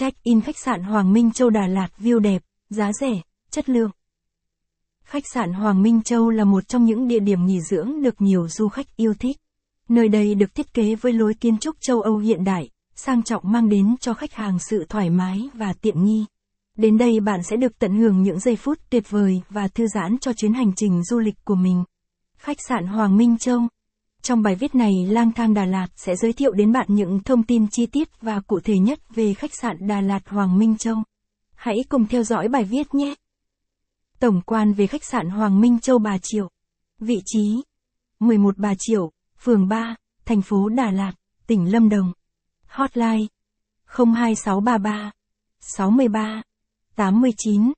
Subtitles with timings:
[0.00, 3.90] Check-in khách sạn Hoàng Minh Châu Đà Lạt view đẹp, giá rẻ, chất lượng.
[5.04, 8.48] Khách sạn Hoàng Minh Châu là một trong những địa điểm nghỉ dưỡng được nhiều
[8.48, 9.36] du khách yêu thích.
[9.88, 13.52] Nơi đây được thiết kế với lối kiến trúc châu Âu hiện đại, sang trọng
[13.52, 16.24] mang đến cho khách hàng sự thoải mái và tiện nghi.
[16.76, 20.18] Đến đây bạn sẽ được tận hưởng những giây phút tuyệt vời và thư giãn
[20.18, 21.84] cho chuyến hành trình du lịch của mình.
[22.38, 23.60] Khách sạn Hoàng Minh Châu
[24.28, 27.42] trong bài viết này Lang thang Đà Lạt sẽ giới thiệu đến bạn những thông
[27.42, 30.96] tin chi tiết và cụ thể nhất về khách sạn Đà Lạt Hoàng Minh Châu.
[31.54, 33.14] Hãy cùng theo dõi bài viết nhé.
[34.18, 36.50] Tổng quan về khách sạn Hoàng Minh Châu Bà Triệu.
[37.00, 37.62] Vị trí
[38.20, 41.12] 11 Bà Triệu, phường 3, thành phố Đà Lạt,
[41.46, 42.12] tỉnh Lâm Đồng.
[42.66, 43.26] Hotline
[43.86, 45.10] 02633
[45.60, 46.42] 63
[46.96, 47.72] 89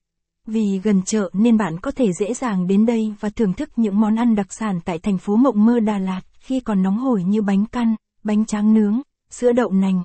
[0.46, 4.00] Vì gần chợ nên bạn có thể dễ dàng đến đây và thưởng thức những
[4.00, 7.24] món ăn đặc sản tại thành phố mộng mơ Đà Lạt khi còn nóng hổi
[7.24, 10.02] như bánh căn, bánh tráng nướng, sữa đậu nành.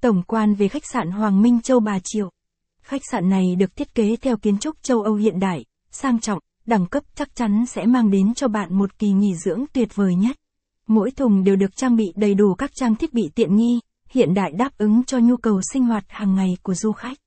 [0.00, 2.30] Tổng quan về khách sạn Hoàng Minh Châu Bà Triệu.
[2.82, 6.38] Khách sạn này được thiết kế theo kiến trúc châu Âu hiện đại, sang trọng,
[6.66, 10.14] đẳng cấp chắc chắn sẽ mang đến cho bạn một kỳ nghỉ dưỡng tuyệt vời
[10.14, 10.36] nhất.
[10.86, 13.80] Mỗi thùng đều được trang bị đầy đủ các trang thiết bị tiện nghi,
[14.14, 17.18] hiện đại đáp ứng cho nhu cầu sinh hoạt hàng ngày của du khách.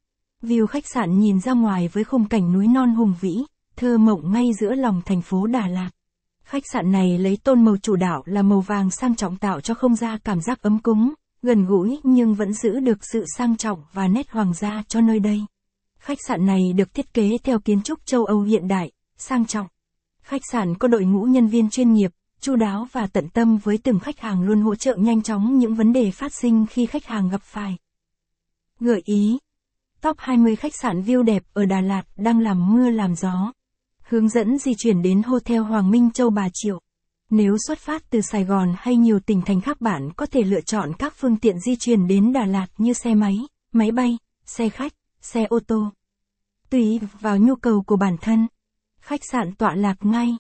[0.44, 3.44] View khách sạn nhìn ra ngoài với khung cảnh núi non hùng vĩ,
[3.76, 5.90] thơ mộng ngay giữa lòng thành phố Đà Lạt.
[6.44, 9.74] Khách sạn này lấy tôn màu chủ đạo là màu vàng sang trọng tạo cho
[9.74, 13.84] không gian cảm giác ấm cúng, gần gũi nhưng vẫn giữ được sự sang trọng
[13.94, 15.42] và nét hoàng gia cho nơi đây.
[16.00, 19.68] Khách sạn này được thiết kế theo kiến trúc châu Âu hiện đại, sang trọng.
[20.22, 23.78] Khách sạn có đội ngũ nhân viên chuyên nghiệp, chu đáo và tận tâm với
[23.78, 27.06] từng khách hàng luôn hỗ trợ nhanh chóng những vấn đề phát sinh khi khách
[27.06, 27.78] hàng gặp phải.
[28.80, 29.38] Gợi ý
[30.02, 33.54] Top 20 khách sạn view đẹp ở Đà Lạt đang làm mưa làm gió.
[34.02, 36.80] Hướng dẫn di chuyển đến Hotel Hoàng Minh Châu Bà Triệu.
[37.30, 40.62] Nếu xuất phát từ Sài Gòn hay nhiều tỉnh thành khác bạn có thể lựa
[40.62, 43.38] chọn các phương tiện di chuyển đến Đà Lạt như xe máy,
[43.72, 45.92] máy bay, xe khách, xe ô tô.
[46.70, 48.48] Tùy vào nhu cầu của bản thân.
[49.00, 50.38] Khách sạn tọa lạc ngay